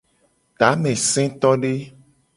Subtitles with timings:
[0.59, 1.73] Tamesetode.